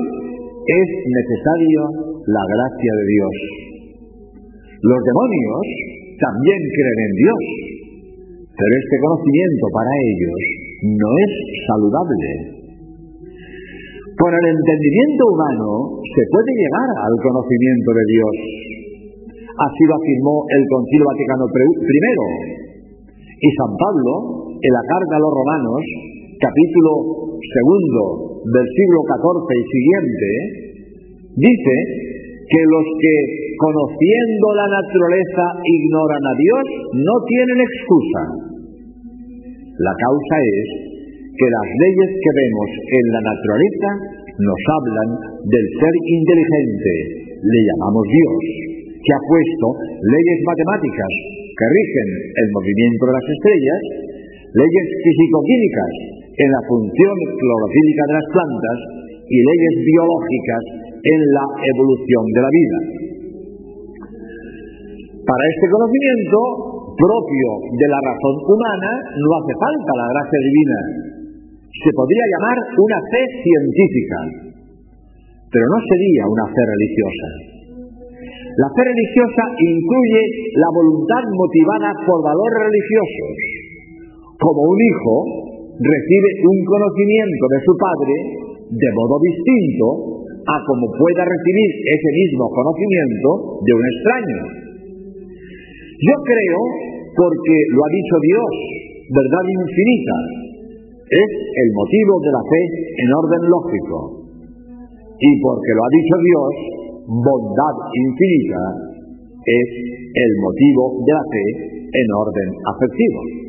es 0.66 0.88
necesario 1.06 1.80
la 2.26 2.42
gracia 2.42 2.92
de 2.98 3.04
Dios. 3.06 3.34
Los 4.82 5.00
demonios 5.06 5.64
también 6.18 6.58
creen 6.58 7.00
en 7.06 7.14
Dios, 7.22 7.42
pero 8.50 8.72
este 8.74 8.96
conocimiento 8.98 9.64
para 9.70 9.92
ellos 9.94 10.40
no 11.00 11.10
es 11.22 11.32
saludable. 11.70 12.30
Con 14.16 14.32
el 14.32 14.46
entendimiento 14.48 15.22
humano 15.28 15.70
se 16.02 16.22
puede 16.34 16.50
llegar 16.56 16.88
al 16.88 17.16
conocimiento 17.20 17.90
de 17.92 18.04
Dios. 18.10 18.34
Así 19.56 19.82
lo 19.86 19.94
afirmó 19.96 20.34
el 20.50 20.62
Concilio 20.66 21.06
Vaticano 21.06 21.44
I. 21.46 22.36
Y 23.36 23.48
San 23.60 23.72
Pablo, 23.76 24.12
en 24.56 24.72
la 24.72 24.84
carta 24.88 25.14
a 25.14 25.20
los 25.20 25.32
Romanos, 25.32 25.82
capítulo 26.40 26.90
segundo 27.44 28.35
del 28.46 28.66
siglo 28.70 29.00
XIV 29.10 29.48
y 29.50 29.64
siguiente, 29.66 30.28
dice 31.34 31.74
que 32.46 32.62
los 32.62 32.86
que 33.02 33.16
conociendo 33.58 34.46
la 34.54 34.68
naturaleza 34.70 35.44
ignoran 35.66 36.22
a 36.22 36.34
Dios 36.38 36.64
no 36.94 37.16
tienen 37.26 37.58
excusa. 37.58 38.22
La 39.82 39.94
causa 39.98 40.36
es 40.46 40.66
que 41.36 41.48
las 41.50 41.68
leyes 41.68 42.10
que 42.22 42.32
vemos 42.32 42.70
en 42.86 43.04
la 43.12 43.22
naturaleza 43.34 43.90
nos 44.36 44.60
hablan 44.78 45.10
del 45.42 45.66
ser 45.66 45.94
inteligente, 46.06 46.92
le 47.42 47.60
llamamos 47.66 48.04
Dios, 48.08 48.40
que 49.02 49.10
ha 49.10 49.22
puesto 49.26 49.66
leyes 50.06 50.38
matemáticas 50.46 51.12
que 51.56 51.66
rigen 51.66 52.08
el 52.36 52.48
movimiento 52.52 53.02
de 53.10 53.14
las 53.16 53.26
estrellas, 53.26 53.82
leyes 54.54 54.86
físico-químicas 55.02 56.15
en 56.36 56.48
la 56.52 56.62
función 56.68 57.16
clorofílica 57.40 58.02
de 58.06 58.14
las 58.16 58.28
plantas 58.28 58.78
y 59.26 59.36
leyes 59.40 59.74
biológicas 59.84 60.62
en 61.00 61.20
la 61.32 61.46
evolución 61.74 62.24
de 62.30 62.40
la 62.44 62.50
vida. 62.52 62.78
Para 65.26 65.42
este 65.42 65.66
conocimiento 65.66 66.38
propio 66.94 67.48
de 67.72 67.88
la 67.90 68.00
razón 68.04 68.36
humana 68.46 68.90
no 69.16 69.28
hace 69.42 69.54
falta 69.58 69.90
la 69.96 70.08
gracia 70.12 70.40
divina. 70.44 70.78
Se 71.66 71.90
podría 71.92 72.24
llamar 72.30 72.56
una 72.78 72.98
fe 73.10 73.22
científica, 73.42 74.18
pero 75.50 75.64
no 75.66 75.78
sería 75.82 76.22
una 76.30 76.46
fe 76.52 76.62
religiosa. 76.62 77.28
La 78.56 78.68
fe 78.72 78.82
religiosa 78.88 79.44
incluye 79.60 80.22
la 80.56 80.70
voluntad 80.72 81.22
motivada 81.28 81.90
por 82.08 82.18
valores 82.24 82.60
religiosos, 82.70 83.30
como 84.40 84.60
un 84.64 84.78
hijo 84.80 85.14
recibe 85.76 86.30
un 86.48 86.58
conocimiento 86.64 87.44
de 87.52 87.60
su 87.60 87.72
padre 87.76 88.14
de 88.66 88.90
modo 88.96 89.16
distinto 89.20 89.86
a 90.46 90.56
como 90.62 90.86
pueda 90.94 91.22
recibir 91.26 91.70
ese 91.84 92.10
mismo 92.16 92.48
conocimiento 92.50 93.60
de 93.66 93.72
un 93.74 93.84
extraño. 93.84 94.40
Yo 95.96 96.16
creo, 96.22 96.60
porque 97.16 97.54
lo 97.74 97.80
ha 97.82 97.90
dicho 97.90 98.16
Dios, 98.20 98.50
verdad 99.10 99.44
infinita, 99.46 100.16
es 101.06 101.30
el 101.30 101.68
motivo 101.74 102.12
de 102.20 102.30
la 102.30 102.42
fe 102.46 102.62
en 102.98 103.08
orden 103.14 103.42
lógico. 103.50 103.98
Y 105.18 105.30
porque 105.40 105.70
lo 105.72 105.82
ha 105.82 105.90
dicho 105.92 106.16
Dios, 106.20 106.50
bondad 107.06 107.76
infinita 107.94 108.62
es 109.46 109.68
el 110.14 110.32
motivo 110.42 110.82
de 111.06 111.12
la 111.14 111.24
fe 111.30 111.46
en 111.86 112.06
orden 112.12 112.48
afectivo. 112.66 113.45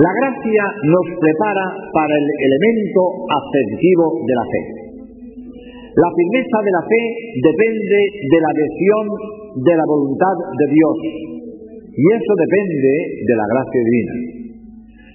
La 0.00 0.12
gracia 0.16 0.64
nos 0.80 1.06
prepara 1.12 1.66
para 1.92 2.14
el 2.16 2.24
elemento 2.24 3.02
afectivo 3.28 4.04
de 4.24 4.32
la 4.32 4.46
fe. 4.48 4.62
La 5.92 6.08
firmeza 6.16 6.58
de 6.64 6.72
la 6.72 6.84
fe 6.88 7.02
depende 7.36 8.00
de 8.32 8.38
la 8.40 8.48
adhesión 8.48 9.04
de 9.60 9.74
la 9.76 9.84
voluntad 9.84 10.36
de 10.56 10.66
Dios 10.72 10.96
y 11.92 12.04
eso 12.16 12.32
depende 12.32 12.92
de 13.28 13.34
la 13.36 13.44
gracia 13.44 13.80
divina. 13.84 14.14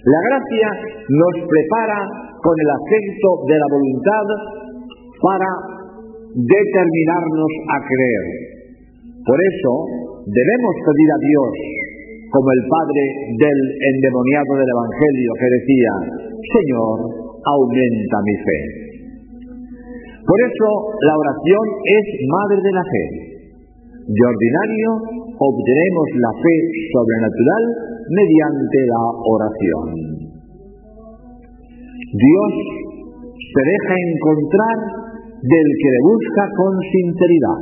La 0.06 0.20
gracia 0.22 0.68
nos 1.02 1.34
prepara 1.50 2.00
con 2.38 2.54
el 2.54 2.70
afecto 2.70 3.28
de 3.42 3.56
la 3.58 3.68
voluntad 3.74 4.26
para 5.18 5.50
determinarnos 6.30 7.52
a 7.74 7.76
creer. 7.90 8.24
Por 9.18 9.38
eso 9.50 9.72
debemos 10.30 10.74
pedir 10.78 11.10
a 11.10 11.18
Dios, 11.26 11.75
como 12.30 12.48
el 12.50 12.62
padre 12.66 13.02
del 13.38 13.58
endemoniado 13.94 14.52
del 14.58 14.70
Evangelio 14.70 15.30
que 15.38 15.48
decía, 15.56 15.92
Señor, 16.34 16.96
aumenta 17.46 18.16
mi 18.26 18.36
fe. 18.42 18.58
Por 20.26 20.38
eso 20.42 20.68
la 21.06 21.14
oración 21.14 21.66
es 21.86 22.04
madre 22.26 22.58
de 22.62 22.72
la 22.74 22.84
fe. 22.84 23.04
De 24.06 24.22
ordinario 24.26 24.90
obtenemos 25.38 26.06
la 26.18 26.32
fe 26.42 26.56
sobrenatural 26.90 27.62
mediante 28.10 28.78
la 28.90 29.02
oración. 29.22 29.86
Dios 32.06 32.52
se 33.34 33.62
deja 33.62 33.94
encontrar 33.98 34.76
del 35.42 35.68
que 35.78 35.90
le 35.94 36.00
busca 36.06 36.42
con 36.58 36.72
sinceridad. 36.80 37.60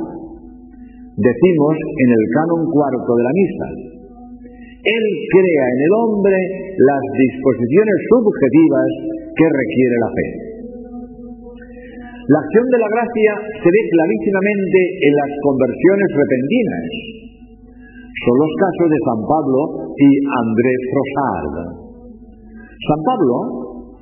Decimos 1.17 1.75
en 1.75 2.09
el 2.11 2.23
canon 2.33 2.63
cuarto 2.71 3.11
de 3.15 3.23
la 3.23 3.33
misa, 3.33 3.67
Él 4.85 5.05
crea 5.33 5.65
en 5.65 5.79
el 5.81 5.93
hombre 5.97 6.37
las 6.77 7.03
disposiciones 7.17 7.97
subjetivas 8.05 8.89
que 9.33 9.47
requiere 9.49 9.95
la 9.97 10.11
fe. 10.13 10.27
La 12.25 12.39
acción 12.41 12.65
de 12.69 12.79
la 12.81 12.89
gracia 12.89 13.31
se 13.49 13.69
ve 13.69 13.81
clarísimamente 13.89 14.79
en 15.09 15.13
las 15.13 15.31
conversiones 15.41 16.09
repentinas. 16.09 16.85
Son 18.13 18.35
los 18.37 18.53
casos 18.61 18.87
de 18.93 18.99
San 19.09 19.21
Pablo 19.25 19.59
y 19.93 20.09
Andrés 20.21 20.81
Rosard. 20.93 21.55
San 22.65 23.01
Pablo 23.05 23.35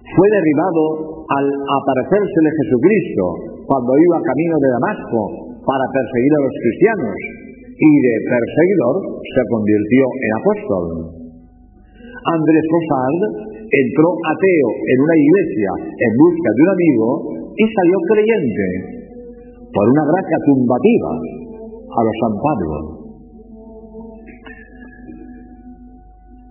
fue 0.04 0.28
derribado 0.36 0.84
al 1.32 1.48
aparecérsele 1.48 2.52
Jesucristo 2.60 3.26
cuando 3.72 3.92
iba 3.96 4.28
camino 4.28 4.56
de 4.60 4.70
Damasco 4.76 5.20
para 5.64 5.86
perseguir 5.96 6.34
a 6.36 6.44
los 6.44 6.56
cristianos 6.60 7.43
y 7.74 7.92
de 8.02 8.14
perseguidor 8.30 8.96
se 9.22 9.42
convirtió 9.50 10.04
en 10.06 10.32
apóstol. 10.38 10.86
Andrés 12.24 12.66
Rosard 12.70 13.22
entró 13.68 14.08
ateo 14.14 14.70
en 14.86 14.98
una 15.02 15.18
iglesia 15.18 15.72
en 15.92 16.12
busca 16.14 16.50
de 16.54 16.62
un 16.62 16.72
amigo 16.72 17.08
y 17.58 17.64
salió 17.74 17.98
creyente 18.14 18.68
por 19.74 19.86
una 19.90 20.06
gracia 20.06 20.38
tumbativa 20.46 21.12
a 21.14 22.00
los 22.06 22.16
San 22.22 22.36
Pablo. 22.38 23.04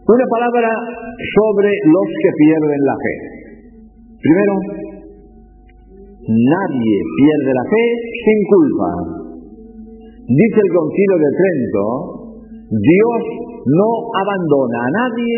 Una 0.02 0.26
palabra 0.28 0.70
sobre 1.38 1.70
los 1.70 2.08
que 2.20 2.30
pierden 2.36 2.80
la 2.82 2.96
fe. 2.98 3.14
Primero, 4.18 4.54
nadie 6.26 6.96
pierde 7.16 7.50
la 7.54 7.66
fe 7.70 7.84
sin 8.26 8.38
culpa. 8.50 9.21
Dice 10.32 10.60
el 10.64 10.70
concilio 10.72 11.16
de 11.20 11.30
Trento, 11.36 11.84
Dios 12.72 13.20
no 13.68 13.90
abandona 14.16 14.78
a 14.80 14.92
nadie 14.96 15.36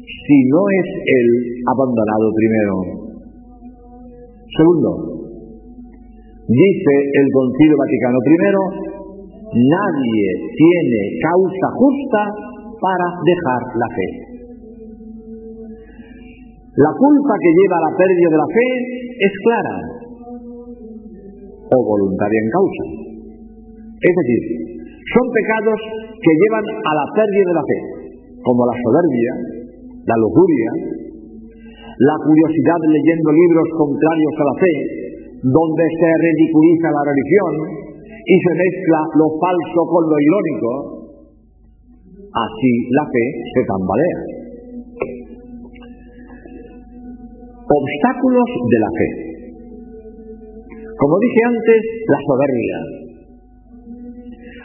si 0.00 0.36
no 0.48 0.62
es 0.80 0.88
él 1.04 1.28
abandonado 1.68 2.26
primero. 2.32 2.74
Segundo, 4.56 4.90
dice 6.48 6.94
el 7.20 7.28
concilio 7.36 7.76
Vaticano 7.84 8.18
I, 8.24 8.38
nadie 9.60 10.28
tiene 10.56 11.00
causa 11.20 11.66
justa 11.76 12.22
para 12.80 13.06
dejar 13.20 13.60
la 13.76 13.88
fe. 13.92 14.08
La 16.80 16.92
culpa 16.96 17.34
que 17.44 17.50
lleva 17.60 17.76
a 17.76 17.86
la 17.90 17.96
pérdida 17.96 18.30
de 18.30 18.40
la 18.40 18.50
fe 18.56 18.68
es 19.20 19.32
clara 19.44 19.76
o 21.60 21.84
voluntaria 21.84 22.40
en 22.40 22.50
causa. 22.56 22.99
Es 24.00 24.14
decir, 24.16 24.42
son 25.12 25.26
pecados 25.28 25.80
que 26.16 26.32
llevan 26.32 26.66
a 26.72 26.92
la 26.96 27.06
pérdida 27.12 27.46
de 27.52 27.56
la 27.60 27.66
fe, 27.68 27.78
como 28.40 28.64
la 28.64 28.76
soberbia, 28.80 29.32
la 30.08 30.16
lujuria, 30.16 30.70
la 32.00 32.16
curiosidad 32.24 32.80
leyendo 32.80 33.28
libros 33.28 33.68
contrarios 33.76 34.34
a 34.40 34.44
la 34.48 34.56
fe, 34.56 34.74
donde 35.44 35.84
se 35.84 36.10
ridiculiza 36.16 36.88
la 36.96 37.04
religión 37.04 37.52
y 38.24 38.36
se 38.40 38.52
mezcla 38.56 39.00
lo 39.20 39.28
falso 39.36 39.80
con 39.84 40.02
lo 40.08 40.16
irónico, 40.16 40.70
así 42.32 42.72
la 42.96 43.04
fe 43.04 43.24
se 43.52 43.62
tambalea. 43.68 44.20
Obstáculos 47.68 48.48
de 48.64 48.78
la 48.80 48.90
fe. 48.96 49.08
Como 50.96 51.14
dije 51.20 51.40
antes, 51.44 51.80
la 52.08 52.18
soberbia. 52.24 52.99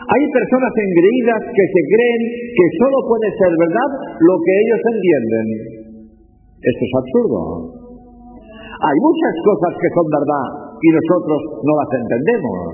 Hay 0.06 0.24
personas 0.30 0.74
engreídas 0.78 1.42
que 1.50 1.66
se 1.66 1.82
creen 1.90 2.22
que 2.54 2.66
solo 2.78 2.98
puede 3.10 3.30
ser 3.42 3.52
verdad 3.58 3.90
lo 4.22 4.36
que 4.38 4.54
ellos 4.54 4.82
entienden. 4.86 5.48
Esto 6.62 6.84
es 6.86 6.94
absurdo. 6.94 7.40
Hay 8.86 8.98
muchas 9.02 9.36
cosas 9.42 9.72
que 9.82 9.90
son 9.98 10.08
verdad 10.14 10.48
y 10.78 10.88
nosotros 10.94 11.40
no 11.66 11.74
las 11.74 11.92
entendemos. 12.06 12.70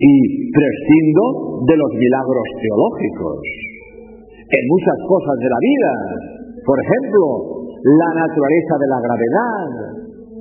Y 0.00 0.14
prescindo 0.54 1.22
de 1.66 1.76
los 1.76 1.90
milagros 1.98 2.46
teológicos. 2.62 3.38
En 4.50 4.64
muchas 4.70 4.98
cosas 5.06 5.36
de 5.38 5.48
la 5.50 5.60
vida, 5.60 5.92
por 6.62 6.76
ejemplo, 6.78 7.22
la 7.80 8.10
naturaleza 8.22 8.74
de 8.78 8.88
la 8.90 9.00
gravedad, 9.02 9.66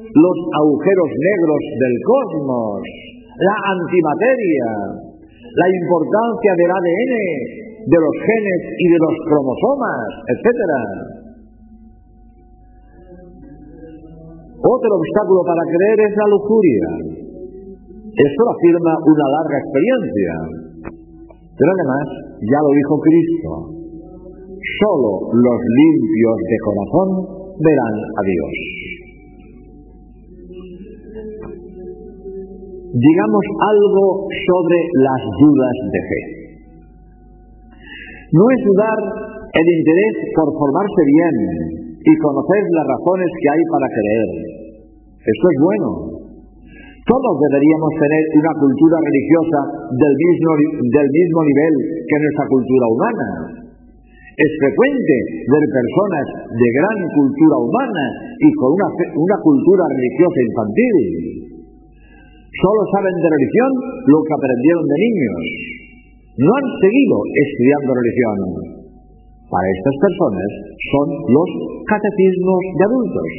los 0.06 0.38
agujeros 0.54 1.10
negros 1.18 1.62
del 1.82 1.96
cosmos, 2.06 2.82
la 3.40 3.56
antimateria, 3.72 4.68
la 5.56 5.68
importancia 5.72 6.52
del 6.60 6.72
ADN, 6.76 7.14
de 7.88 7.98
los 7.98 8.16
genes 8.20 8.62
y 8.78 8.86
de 8.92 9.00
los 9.00 9.16
cromosomas, 9.24 10.08
etc. 10.28 10.50
Otro 14.60 14.92
obstáculo 14.92 15.42
para 15.48 15.64
creer 15.64 16.00
es 16.04 16.14
la 16.20 16.28
lujuria. 16.36 16.88
Esto 18.12 18.40
lo 18.44 18.52
afirma 18.52 18.94
una 19.08 19.28
larga 19.40 19.58
experiencia. 19.64 20.34
Pero 21.56 21.70
además, 21.72 22.06
ya 22.44 22.60
lo 22.60 22.72
dijo 22.76 22.94
Cristo, 23.00 23.52
solo 24.84 25.12
los 25.32 25.60
limpios 25.64 26.38
de 26.44 26.58
corazón 26.60 27.08
verán 27.64 27.96
a 28.04 28.22
Dios. 28.28 28.79
Digamos 32.94 33.46
algo 33.70 34.06
sobre 34.30 34.80
las 35.06 35.22
dudas 35.38 35.76
de 35.94 36.02
fe. 36.10 36.22
No 38.34 38.46
es 38.50 38.60
dudar 38.66 39.00
el 39.50 39.68
interés 39.74 40.16
por 40.38 40.48
formarse 40.54 41.02
bien 41.06 41.36
y 41.98 42.14
conocer 42.22 42.62
las 42.74 42.86
razones 42.86 43.30
que 43.42 43.50
hay 43.50 43.64
para 43.74 43.88
creer. 43.90 44.30
Esto 45.18 45.46
es 45.50 45.58
bueno. 45.62 45.90
Todos 47.10 47.34
deberíamos 47.42 47.92
tener 47.98 48.24
una 48.38 48.54
cultura 48.54 48.98
religiosa 49.02 49.60
del 49.98 50.14
mismo, 50.14 50.52
del 50.78 51.10
mismo 51.10 51.40
nivel 51.42 51.74
que 52.06 52.22
nuestra 52.22 52.46
cultura 52.46 52.86
humana. 52.86 53.28
Es 54.40 54.52
frecuente 54.62 55.16
ver 55.50 55.64
personas 55.74 56.26
de 56.54 56.68
gran 56.70 56.98
cultura 57.18 57.58
humana 57.66 58.06
y 58.40 58.50
con 58.56 58.70
una, 58.78 58.88
una 59.26 59.38
cultura 59.42 59.84
religiosa 59.90 60.40
infantil. 60.54 60.96
Solo 62.60 62.82
saben 62.92 63.16
de 63.24 63.30
religión 63.32 63.72
lo 64.04 64.20
que 64.20 64.36
aprendieron 64.36 64.84
de 64.84 64.98
niños. 65.00 65.44
No 66.44 66.52
han 66.52 66.68
seguido 66.84 67.16
estudiando 67.40 67.90
religión. 67.96 68.38
para 69.50 69.66
estas 69.66 69.96
personas 69.98 70.50
son 70.94 71.08
los 71.10 71.50
catecismos 71.90 72.62
de 72.78 72.84
adultos. 72.86 73.30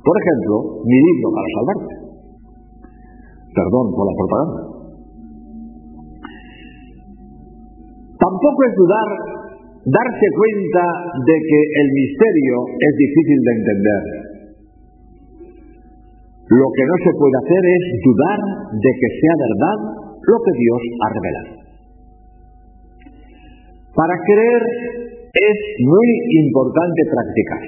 Por 0.00 0.16
ejemplo, 0.16 0.54
mi 0.86 0.96
libro 0.96 1.28
para 1.28 1.48
salvarte. 1.52 1.94
Perdón 3.52 3.86
por 3.92 4.04
la 4.08 4.14
propaganda. 4.16 4.60
Tampoco 8.16 8.60
es 8.64 8.74
dudar, 8.80 9.08
darse 9.92 10.26
cuenta 10.38 10.84
de 11.20 11.36
que 11.36 11.60
el 11.68 11.88
misterio 11.98 12.56
es 12.78 12.92
difícil 12.96 13.38
de 13.42 13.52
entender. 13.52 14.31
Lo 16.48 16.66
que 16.74 16.84
no 16.84 16.96
se 17.06 17.12
puede 17.14 17.36
hacer 17.38 17.62
es 17.62 17.82
dudar 18.02 18.40
de 18.74 18.90
que 18.98 19.08
sea 19.20 19.34
verdad 19.38 19.78
lo 20.02 20.36
que 20.42 20.52
Dios 20.58 20.82
ha 21.00 21.08
revelado. 21.14 21.52
Para 23.94 24.14
creer 24.26 24.62
es 25.32 25.58
muy 25.86 26.08
importante 26.44 27.00
practicar. 27.08 27.64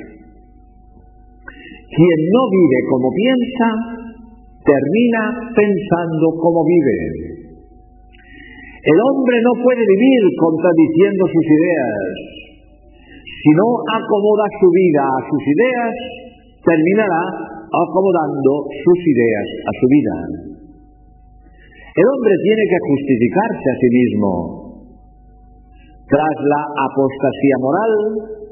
Quien 1.94 2.20
no 2.32 2.42
vive 2.50 2.78
como 2.90 3.08
piensa, 3.14 3.68
termina 4.64 5.22
pensando 5.54 6.26
como 6.40 6.64
vive. 6.64 7.44
El 8.84 8.98
hombre 9.00 9.37
no 9.44 9.52
puede 9.62 9.80
vivir 9.80 10.22
contradiciendo 10.40 11.22
sus 11.28 11.46
ideas. 11.46 12.34
Si 13.22 13.50
no 13.52 13.68
acomoda 13.96 14.44
su 14.60 14.68
vida 14.72 15.02
a 15.04 15.20
sus 15.28 15.42
ideas, 15.44 15.92
terminará 16.64 17.54
acomodando 17.82 18.52
sus 18.70 18.98
ideas 19.02 19.48
a 19.66 19.72
su 19.74 19.87
vida. 19.90 20.16
El 21.94 22.06
hombre 22.10 22.34
tiene 22.42 22.64
que 22.70 22.80
justificarse 22.90 23.66
a 23.70 23.78
sí 23.78 23.88
mismo. 23.90 24.30
Tras 26.10 26.37
la 26.42 26.62
apostasía 26.90 27.56
moral 27.62 27.92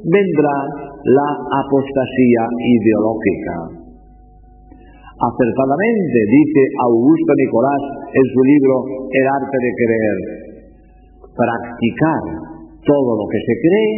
vendrá 0.07 0.57
la 1.05 1.29
apostasía 1.63 2.43
ideológica. 2.59 3.83
Acertadamente 5.23 6.19
dice 6.27 6.63
Augusto 6.83 7.33
Nicolás 7.39 7.83
en 8.11 8.27
su 8.27 8.41
libro 8.43 8.75
El 9.07 9.27
arte 9.27 9.57
de 9.59 9.73
creer, 9.79 10.19
practicar 11.31 12.23
todo 12.83 13.11
lo 13.15 13.27
que 13.31 13.41
se 13.43 13.55
cree 13.63 13.91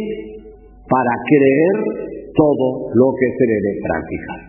para 0.85 1.13
creer 1.25 1.75
todo 2.35 2.93
lo 2.93 3.07
que 3.17 3.27
se 3.33 3.45
debe 3.49 3.71
practicar. 3.81 4.44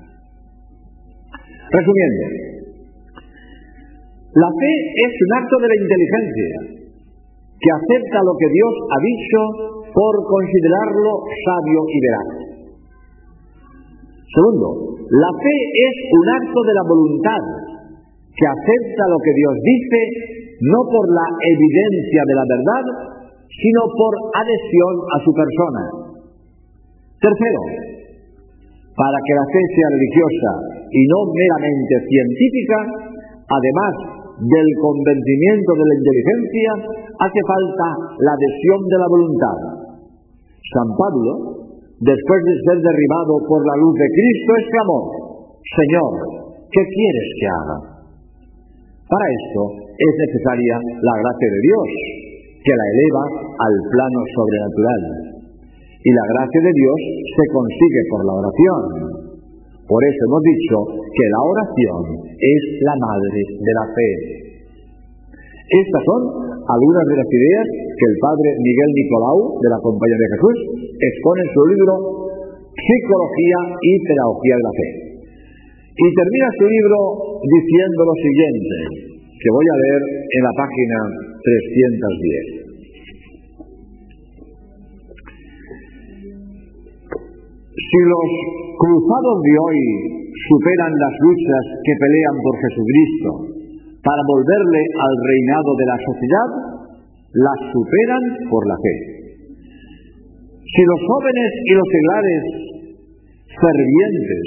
Resumiendo, 1.66 2.22
la 4.36 4.50
fe 4.52 4.72
es 4.94 5.12
un 5.16 5.30
acto 5.34 5.56
de 5.58 5.68
la 5.72 5.78
inteligencia 5.82 6.50
que 7.56 7.70
acepta 7.72 8.18
lo 8.22 8.34
que 8.38 8.48
Dios 8.52 8.72
ha 8.92 8.98
dicho 9.02 9.40
por 9.90 10.14
considerarlo 10.28 11.10
sabio 11.42 11.80
y 11.88 11.98
veraz. 12.04 12.28
Segundo, 14.28 14.68
la 15.08 15.32
fe 15.40 15.56
es 15.56 15.94
un 16.12 16.26
acto 16.36 16.60
de 16.62 16.74
la 16.76 16.84
voluntad 16.84 17.42
que 18.36 18.46
acepta 18.46 19.02
lo 19.08 19.18
que 19.24 19.32
Dios 19.32 19.54
dice 19.64 20.00
no 20.60 20.80
por 20.88 21.04
la 21.08 21.26
evidencia 21.40 22.22
de 22.28 22.34
la 22.36 22.46
verdad, 22.46 22.84
sino 23.48 23.82
por 23.96 24.12
adhesión 24.36 24.94
a 25.00 25.16
su 25.24 25.30
persona. 25.32 25.82
Tercero, 27.20 27.62
para 28.92 29.18
que 29.24 29.34
la 29.34 29.46
fe 29.48 29.62
sea 29.72 29.88
religiosa 29.96 30.75
y 30.90 31.00
no 31.10 31.18
meramente 31.30 31.94
científica, 32.06 32.78
además 33.46 33.92
del 34.36 34.68
convencimiento 34.84 35.70
de 35.72 35.84
la 35.86 35.96
inteligencia, 35.96 36.70
hace 37.24 37.40
falta 37.46 37.86
la 38.20 38.32
adhesión 38.36 38.80
de 38.84 38.98
la 39.00 39.08
voluntad. 39.08 39.58
San 40.76 40.88
Pablo, 40.92 41.30
después 42.04 42.40
de 42.44 42.54
ser 42.68 42.78
derribado 42.84 43.34
por 43.48 43.60
la 43.64 43.76
luz 43.80 43.94
de 43.96 44.08
Cristo, 44.12 44.50
exclamó, 44.60 44.98
Señor, 45.62 46.12
¿qué 46.68 46.82
quieres 46.84 47.28
que 47.40 47.46
haga? 47.48 47.78
Para 49.06 49.26
esto 49.30 49.62
es 49.86 50.12
necesaria 50.18 50.74
la 50.82 51.14
gracia 51.22 51.48
de 51.48 51.60
Dios, 51.62 51.88
que 52.60 52.74
la 52.74 52.86
eleva 52.90 53.24
al 53.62 53.74
plano 53.94 54.20
sobrenatural. 54.34 55.02
Y 56.02 56.10
la 56.10 56.24
gracia 56.34 56.60
de 56.60 56.72
Dios 56.74 56.98
se 57.22 57.44
consigue 57.54 58.02
por 58.10 58.20
la 58.26 58.34
oración. 58.34 58.80
Por 59.86 60.02
eso 60.02 60.20
hemos 60.26 60.42
dicho 60.42 60.76
que 61.14 61.26
la 61.30 61.40
oración 61.46 62.00
es 62.26 62.62
la 62.82 62.96
madre 62.98 63.38
de 63.38 63.72
la 63.72 63.86
fe. 63.94 64.10
Estas 65.66 66.02
son 66.02 66.20
algunas 66.66 67.04
de 67.06 67.16
las 67.22 67.28
ideas 67.30 67.66
que 67.70 68.06
el 68.10 68.16
padre 68.18 68.48
Miguel 68.66 68.90
Nicolau, 68.98 69.38
de 69.62 69.70
la 69.70 69.80
Compañía 69.82 70.18
de 70.18 70.30
Jesús, 70.34 70.56
expone 70.90 71.40
en 71.42 71.50
su 71.54 71.62
libro 71.70 71.92
Psicología 72.74 73.58
y 73.78 73.92
Pedagogía 74.10 74.54
de 74.58 74.66
la 74.66 74.74
Fe. 74.74 74.88
Y 75.96 76.06
termina 76.12 76.48
su 76.58 76.66
libro 76.66 76.98
diciendo 77.46 78.00
lo 78.10 78.16
siguiente, 78.18 78.76
que 79.38 79.48
voy 79.54 79.66
a 79.70 79.80
leer 79.86 80.02
en 80.02 80.42
la 80.42 80.54
página 80.54 80.98
310. 81.46 82.65
Si 87.86 88.00
los 88.02 88.28
cruzados 88.82 89.36
de 89.46 89.54
hoy 89.62 89.80
superan 90.26 90.90
las 90.90 91.14
luchas 91.22 91.64
que 91.86 91.94
pelean 91.94 92.36
por 92.42 92.54
Jesucristo 92.58 93.30
para 94.02 94.22
volverle 94.26 94.82
al 94.90 95.14
reinado 95.22 95.70
de 95.78 95.86
la 95.86 95.98
sociedad, 96.02 96.50
las 97.30 97.58
superan 97.70 98.24
por 98.50 98.62
la 98.66 98.78
fe. 98.82 98.96
Si 100.66 100.82
los 100.82 101.00
jóvenes 101.06 101.50
y 101.62 101.72
los 101.78 101.88
seglares 101.94 102.42
fervientes 103.54 104.44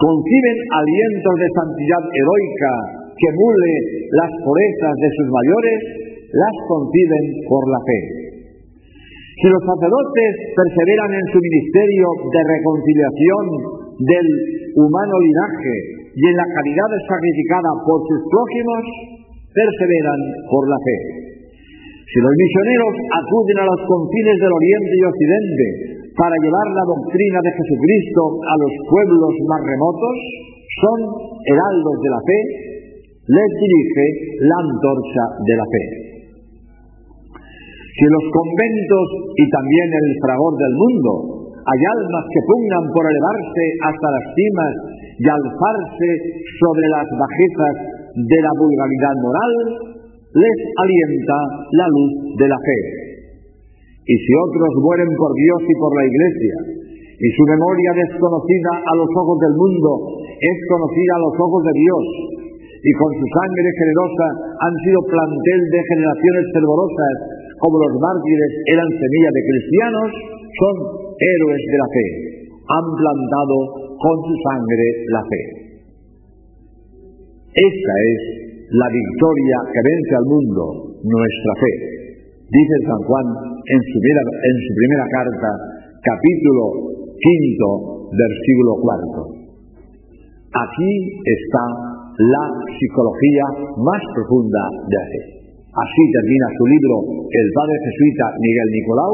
conciben 0.00 0.56
alientos 0.72 1.34
de 1.44 1.48
santidad 1.60 2.02
heroica 2.08 2.72
que 3.20 3.28
emule 3.36 3.72
las 4.16 4.32
purezas 4.48 4.94
de 4.96 5.10
sus 5.12 5.28
mayores, 5.28 5.78
las 6.32 6.56
conciben 6.72 7.24
por 7.52 7.62
la 7.68 7.80
fe. 7.84 8.27
Si 9.38 9.46
los 9.46 9.62
sacerdotes 9.62 10.30
perseveran 10.50 11.14
en 11.14 11.26
su 11.30 11.38
ministerio 11.38 12.06
de 12.26 12.40
reconciliación 12.42 13.44
del 14.02 14.26
humano 14.82 15.14
linaje 15.14 15.74
y 16.10 16.22
en 16.26 16.36
la 16.42 16.48
caridad 16.58 16.90
sacrificada 17.06 17.70
por 17.86 18.02
sus 18.02 18.18
prójimos, 18.34 18.82
perseveran 19.54 20.20
por 20.50 20.66
la 20.66 20.78
fe. 20.82 20.98
Si 22.02 22.18
los 22.18 22.34
misioneros 22.34 22.94
acuden 23.14 23.58
a 23.62 23.68
los 23.70 23.80
confines 23.86 24.36
del 24.42 24.54
Oriente 24.58 24.94
y 24.98 25.06
Occidente 25.06 25.66
para 26.18 26.34
llevar 26.42 26.66
la 26.74 26.84
doctrina 26.98 27.38
de 27.38 27.54
Jesucristo 27.62 28.22
a 28.42 28.54
los 28.58 28.72
pueblos 28.90 29.32
más 29.46 29.62
remotos, 29.62 30.16
son 30.82 30.98
heraldos 31.46 31.96
de 32.02 32.10
la 32.10 32.22
fe, 32.26 32.38
les 33.22 33.50
dirige 33.54 34.06
la 34.50 34.56
antorcha 34.66 35.24
de 35.46 35.54
la 35.54 35.66
fe. 35.70 36.07
Si 37.98 38.06
en 38.06 38.14
los 38.14 38.26
conventos 38.30 39.06
y 39.34 39.44
también 39.50 39.88
el 39.90 40.08
fragor 40.22 40.54
del 40.54 40.74
mundo 40.78 41.12
hay 41.66 41.80
almas 41.98 42.24
que 42.30 42.46
pugnan 42.46 42.84
por 42.94 43.02
elevarse 43.02 43.64
hasta 43.90 44.06
las 44.14 44.26
cimas 44.38 44.74
y 45.18 45.26
alzarse 45.26 46.10
sobre 46.62 46.86
las 46.94 47.06
bajezas 47.10 47.74
de 48.14 48.38
la 48.38 48.54
vulgaridad 48.54 49.16
moral, 49.18 49.52
les 50.30 50.58
alienta 50.78 51.38
la 51.74 51.86
luz 51.90 52.38
de 52.38 52.46
la 52.46 52.58
fe. 52.62 52.78
Y 54.06 54.14
si 54.14 54.32
otros 54.46 54.72
mueren 54.78 55.10
por 55.18 55.34
Dios 55.34 55.60
y 55.66 55.74
por 55.82 55.90
la 55.98 56.04
Iglesia, 56.06 56.56
y 57.18 57.28
su 57.34 57.44
memoria 57.50 57.90
desconocida 57.98 58.72
a 58.78 58.92
los 58.94 59.10
ojos 59.10 59.42
del 59.42 59.54
mundo 59.58 59.90
es 60.38 60.56
conocida 60.70 61.12
a 61.18 61.24
los 61.26 61.34
ojos 61.34 61.62
de 61.66 61.74
Dios, 61.74 62.04
y 62.78 62.90
con 62.94 63.10
su 63.10 63.26
sangre 63.26 63.68
generosa 63.74 64.26
han 64.62 64.74
sido 64.86 65.02
plantel 65.02 65.60
de 65.66 65.80
generaciones 65.82 66.44
fervorosas, 66.54 67.37
como 67.58 67.76
los 67.78 67.94
mártires 67.98 68.52
eran 68.70 68.88
semilla 68.88 69.30
de 69.34 69.42
cristianos, 69.42 70.08
son 70.58 70.74
héroes 71.18 71.62
de 71.66 71.78
la 71.78 71.88
fe, 71.90 72.06
han 72.66 72.86
plantado 72.94 73.56
con 73.98 74.16
su 74.22 74.34
sangre 74.46 74.86
la 75.10 75.22
fe. 75.26 75.42
Esta 77.58 77.94
es 78.06 78.20
la 78.70 78.88
victoria 78.92 79.56
que 79.72 79.80
vence 79.82 80.12
al 80.14 80.26
mundo, 80.28 80.62
nuestra 81.02 81.54
fe. 81.58 81.72
Dice 82.48 82.76
San 82.86 83.02
Juan 83.04 83.26
en 83.60 83.80
su, 83.82 83.98
en 83.98 84.56
su 84.62 84.70
primera 84.78 85.06
carta, 85.10 85.50
capítulo 86.00 86.64
quinto, 87.18 88.08
versículo 88.14 88.72
cuarto. 88.80 89.20
Aquí 90.48 90.92
está 91.26 91.64
la 92.18 92.44
psicología 92.78 93.44
más 93.78 94.02
profunda 94.14 94.62
de 94.88 94.96
la 94.96 95.06
fe. 95.06 95.37
Así 95.68 96.02
termina 96.12 96.46
su 96.56 96.64
libro 96.64 96.96
el 97.28 97.48
padre 97.52 97.76
jesuita 97.84 98.24
Miguel 98.40 98.68
Nicolau, 98.72 99.12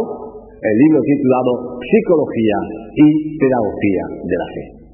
el 0.62 0.77
libro 0.79 1.03
titulado 1.03 1.83
Psicología 1.83 2.59
y 2.95 3.38
Pedagogía 3.38 4.05
de 4.23 4.37
la 4.38 4.47
Fe. 4.55 4.85